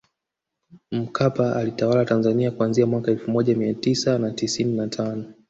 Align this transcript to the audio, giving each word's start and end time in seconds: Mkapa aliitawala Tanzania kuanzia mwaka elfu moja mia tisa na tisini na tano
Mkapa 0.91 1.55
aliitawala 1.55 2.05
Tanzania 2.05 2.51
kuanzia 2.51 2.85
mwaka 2.85 3.11
elfu 3.11 3.31
moja 3.31 3.55
mia 3.55 3.73
tisa 3.73 4.17
na 4.19 4.31
tisini 4.31 4.77
na 4.77 4.87
tano 4.87 5.33